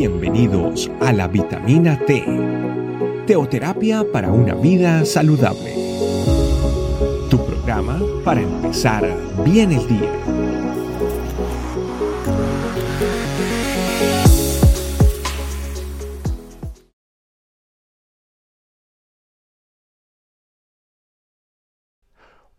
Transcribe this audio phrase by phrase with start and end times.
[0.00, 2.24] Bienvenidos a la vitamina T,
[3.26, 5.74] teoterapia para una vida saludable.
[7.28, 9.06] Tu programa para empezar
[9.44, 10.10] bien el día.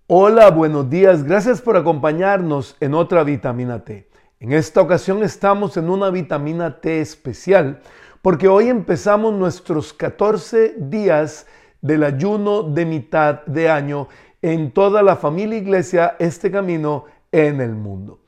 [0.06, 1.24] Hola, buenos días.
[1.24, 4.11] Gracias por acompañarnos en otra vitamina T.
[4.42, 7.80] En esta ocasión estamos en una vitamina T especial
[8.24, 11.46] porque hoy empezamos nuestros 14 días
[11.80, 14.08] del ayuno de mitad de año
[14.42, 18.22] en toda la familia iglesia Este Camino en el mundo.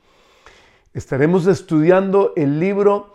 [0.92, 3.14] Estaremos estudiando el libro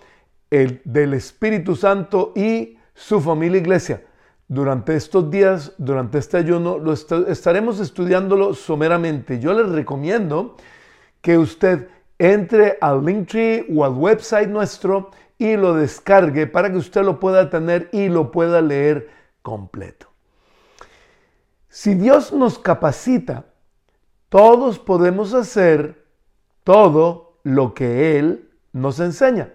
[0.49, 4.03] del Espíritu Santo y su familia iglesia.
[4.49, 9.39] Durante estos días, durante este ayuno, lo estaremos estudiándolo someramente.
[9.39, 10.57] Yo les recomiendo
[11.21, 11.87] que usted
[12.19, 17.49] entre al Linktree o al website nuestro y lo descargue para que usted lo pueda
[17.49, 19.09] tener y lo pueda leer
[19.41, 20.07] completo.
[21.69, 23.45] Si Dios nos capacita,
[24.27, 26.05] todos podemos hacer
[26.63, 29.53] todo lo que Él nos enseña.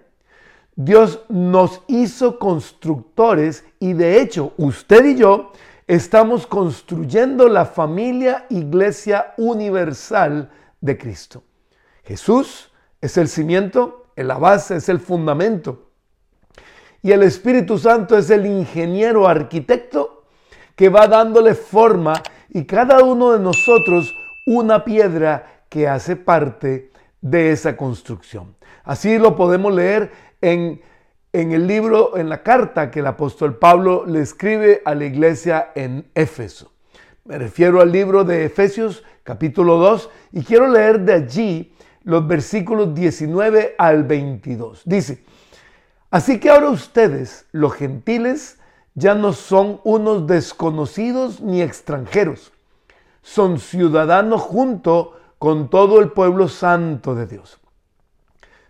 [0.74, 5.52] Dios nos hizo constructores y de hecho usted y yo
[5.86, 11.42] estamos construyendo la familia iglesia universal de Cristo.
[12.04, 15.90] Jesús es el cimiento, la base, es el fundamento.
[17.02, 20.24] Y el Espíritu Santo es el ingeniero arquitecto
[20.74, 22.14] que va dándole forma
[22.48, 24.14] y cada uno de nosotros
[24.46, 28.54] una piedra que hace parte de esa construcción.
[28.84, 30.80] Así lo podemos leer en,
[31.32, 35.72] en el libro, en la carta que el apóstol Pablo le escribe a la iglesia
[35.74, 36.72] en Éfeso.
[37.24, 41.73] Me refiero al libro de Efesios capítulo 2 y quiero leer de allí
[42.04, 44.82] los versículos 19 al 22.
[44.84, 45.24] Dice,
[46.10, 48.58] así que ahora ustedes, los gentiles,
[48.94, 52.52] ya no son unos desconocidos ni extranjeros,
[53.22, 57.58] son ciudadanos junto con todo el pueblo santo de Dios.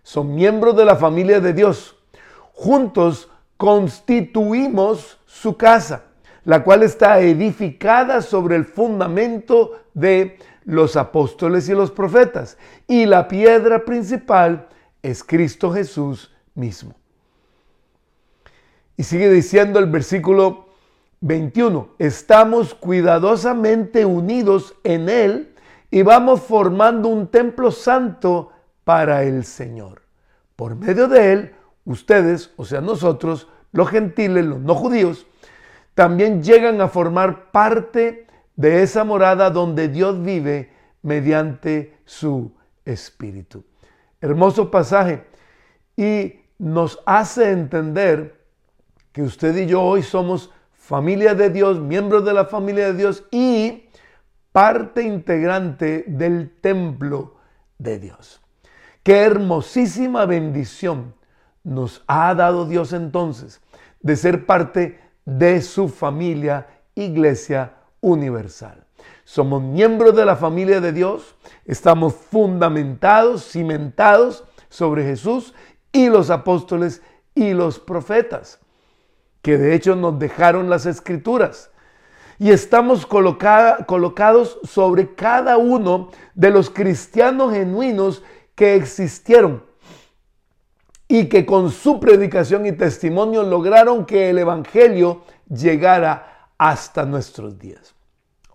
[0.01, 1.95] Son miembros de la familia de Dios.
[2.53, 6.03] Juntos constituimos su casa,
[6.43, 12.57] la cual está edificada sobre el fundamento de los apóstoles y los profetas.
[12.87, 14.67] Y la piedra principal
[15.01, 16.95] es Cristo Jesús mismo.
[18.97, 20.69] Y sigue diciendo el versículo
[21.21, 25.55] 21, estamos cuidadosamente unidos en Él
[25.91, 28.51] y vamos formando un templo santo
[28.83, 30.01] para el Señor.
[30.55, 35.27] Por medio de Él, ustedes, o sea nosotros, los gentiles, los no judíos,
[35.93, 38.24] también llegan a formar parte
[38.55, 40.71] de esa morada donde Dios vive
[41.01, 42.51] mediante su
[42.83, 43.63] Espíritu.
[44.21, 45.25] Hermoso pasaje
[45.95, 48.45] y nos hace entender
[49.11, 53.23] que usted y yo hoy somos familia de Dios, miembros de la familia de Dios
[53.31, 53.89] y
[54.51, 57.35] parte integrante del templo
[57.77, 58.41] de Dios.
[59.03, 61.13] Qué hermosísima bendición
[61.63, 63.61] nos ha dado Dios entonces
[64.01, 67.73] de ser parte de su familia, iglesia
[68.05, 68.85] universal.
[69.23, 71.35] Somos miembros de la familia de Dios,
[71.65, 75.55] estamos fundamentados, cimentados sobre Jesús
[75.91, 77.01] y los apóstoles
[77.33, 78.59] y los profetas,
[79.41, 81.71] que de hecho nos dejaron las escrituras.
[82.37, 88.21] Y estamos colocados sobre cada uno de los cristianos genuinos
[88.53, 89.63] que existieron
[91.07, 97.93] y que con su predicación y testimonio lograron que el Evangelio llegara hasta nuestros días.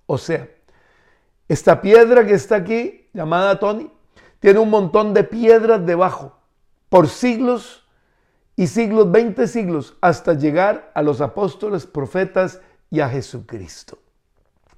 [0.07, 0.49] O sea,
[1.49, 3.91] esta piedra que está aquí, llamada Tony,
[4.39, 6.37] tiene un montón de piedras debajo,
[6.89, 7.87] por siglos
[8.57, 12.61] y siglos, 20 siglos, hasta llegar a los apóstoles, profetas
[12.91, 13.99] y a Jesucristo.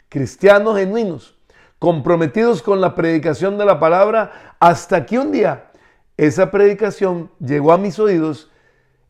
[0.09, 1.37] Cristianos genuinos,
[1.79, 5.71] comprometidos con la predicación de la palabra, hasta que un día
[6.17, 8.51] esa predicación llegó a mis oídos,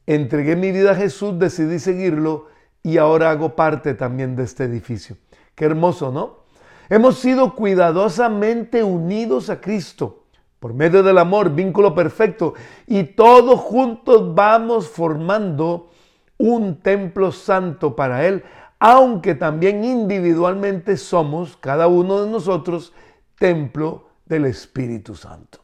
[0.06, 2.46] entregué mi vida a Jesús, decidí seguirlo
[2.82, 5.16] y ahora hago parte también de este edificio.
[5.54, 6.42] Qué hermoso, ¿no?
[6.88, 10.22] Hemos sido cuidadosamente unidos a Cristo
[10.62, 12.54] por medio del amor, vínculo perfecto,
[12.86, 15.90] y todos juntos vamos formando
[16.38, 18.44] un templo santo para Él,
[18.78, 22.92] aunque también individualmente somos, cada uno de nosotros,
[23.40, 25.58] templo del Espíritu Santo.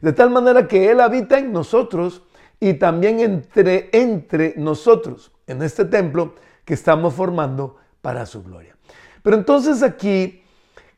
[0.00, 2.24] De tal manera que Él habita en nosotros
[2.58, 6.34] y también entre, entre nosotros, en este templo
[6.64, 8.76] que estamos formando para su gloria.
[9.22, 10.42] Pero entonces aquí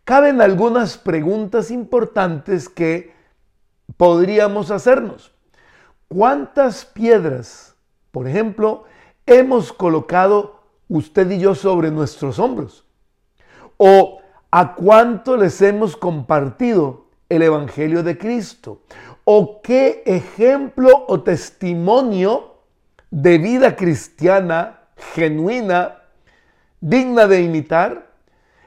[0.04, 3.12] caben algunas preguntas importantes que
[3.96, 5.32] podríamos hacernos.
[6.08, 7.74] ¿Cuántas piedras,
[8.10, 8.84] por ejemplo,
[9.26, 12.86] hemos colocado usted y yo sobre nuestros hombros?
[13.76, 18.80] ¿O a cuánto les hemos compartido el Evangelio de Cristo?
[19.24, 22.57] ¿O qué ejemplo o testimonio
[23.10, 24.80] de vida cristiana
[25.14, 25.96] genuina,
[26.80, 28.10] digna de imitar,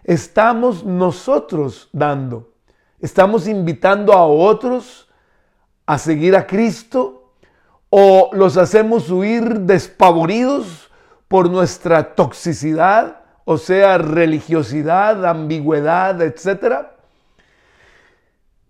[0.04, 2.54] estamos nosotros dando?
[3.00, 5.10] ¿Estamos invitando a otros
[5.86, 7.22] a seguir a Cristo?
[7.94, 10.90] o los hacemos huir despavoridos
[11.28, 16.88] por nuestra toxicidad, o sea, religiosidad, ambigüedad, etc.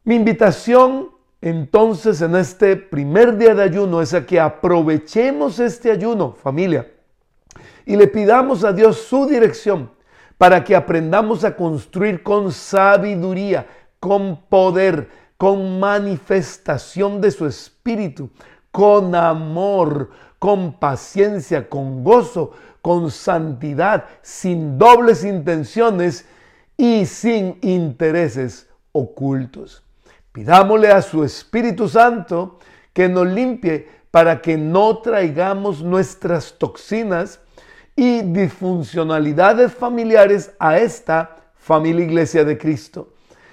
[0.04, 1.11] Mi invitación
[1.42, 6.92] entonces en este primer día de ayuno es a que aprovechemos este ayuno, familia,
[7.86, 9.92] y le pidamos a Dios su dirección
[10.38, 13.68] para que aprendamos a construir con sabiduría,
[14.00, 18.30] con poder, con manifestación de su espíritu,
[18.72, 22.52] con amor, con paciencia, con gozo,
[22.82, 26.26] con santidad, sin dobles intenciones
[26.78, 29.84] y sin intereses ocultos.
[30.32, 32.58] Pidámosle a su Espíritu Santo
[32.94, 37.40] que nos limpie para que no traigamos nuestras toxinas
[37.96, 43.10] y disfuncionalidades familiares a esta familia iglesia de Cristo,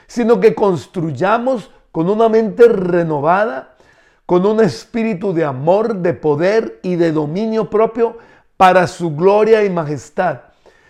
[0.06, 3.76] sino que construyamos con una mente renovada,
[4.24, 8.19] con un espíritu de amor, de poder y de dominio propio
[8.56, 10.42] para su gloria y majestad,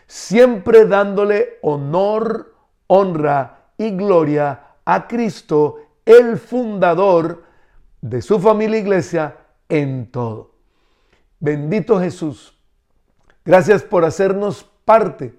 [0.07, 2.55] siempre dándole honor,
[2.89, 7.45] honra y gloria a Cristo, el fundador
[8.01, 9.37] de su familia iglesia
[9.69, 10.55] en todo.
[11.39, 12.59] Bendito Jesús,
[13.45, 15.39] gracias por hacernos parte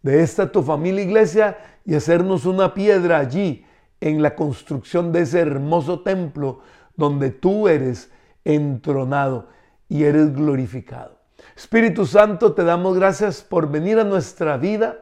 [0.00, 3.66] de esta tu familia iglesia y hacernos una piedra allí
[4.00, 6.60] en la construcción de ese hermoso templo
[6.94, 8.12] donde tú eres
[8.44, 9.48] entronado
[9.88, 11.18] y eres glorificado.
[11.56, 15.00] Espíritu Santo, te damos gracias por venir a nuestra vida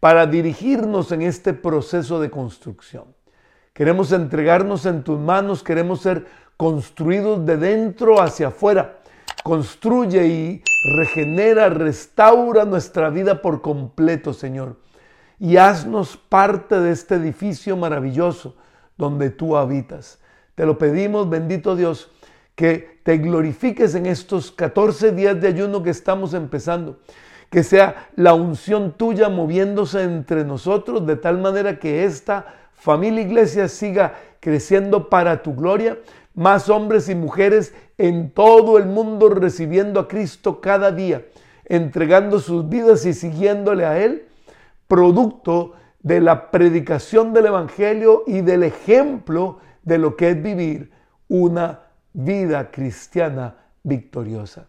[0.00, 3.04] para dirigirnos en este proceso de construcción.
[3.74, 6.26] Queremos entregarnos en tus manos, queremos ser
[6.56, 9.00] construidos de dentro hacia afuera.
[9.42, 10.62] Construye y
[10.96, 14.76] regenera, restaura nuestra vida por completo, Señor.
[15.40, 18.54] Y haznos parte de este edificio maravilloso
[18.96, 20.20] donde tú habitas.
[20.54, 22.12] Te lo pedimos, bendito Dios,
[22.54, 27.00] que te glorifiques en estos 14 días de ayuno que estamos empezando.
[27.50, 33.66] Que sea la unción tuya moviéndose entre nosotros de tal manera que esta familia iglesia
[33.66, 35.96] siga creciendo para tu gloria.
[36.34, 41.24] Más hombres y mujeres en todo el mundo recibiendo a Cristo cada día,
[41.64, 44.26] entregando sus vidas y siguiéndole a Él,
[44.86, 50.92] producto de la predicación del Evangelio y del ejemplo de lo que es vivir
[51.28, 54.66] una vida cristiana victoriosa.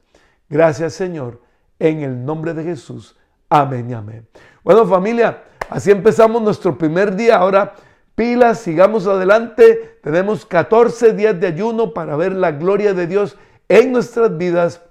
[0.48, 1.42] Gracias Señor,
[1.80, 3.18] en el nombre de Jesús.
[3.50, 4.26] Amén y amén.
[4.64, 7.36] Bueno familia, así empezamos nuestro primer día.
[7.36, 7.74] Ahora
[8.16, 10.00] pilas, sigamos adelante.
[10.02, 13.38] Tenemos 14 días de ayuno para ver la gloria de Dios
[13.70, 14.82] en nuestras vidas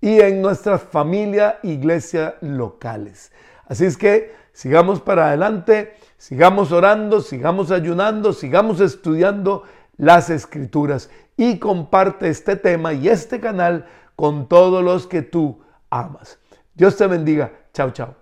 [0.00, 3.32] y en nuestra familia, iglesia locales.
[3.66, 9.62] Así es que sigamos para adelante, sigamos orando, sigamos ayunando, sigamos estudiando
[9.96, 13.86] las escrituras y comparte este tema y este canal
[14.16, 16.38] con todos los que tú amas.
[16.74, 17.52] Dios te bendiga.
[17.72, 18.21] Chao, chao.